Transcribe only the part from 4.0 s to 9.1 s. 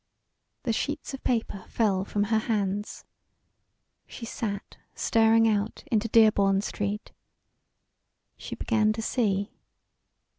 She sat staring out into Dearborn Street. She began to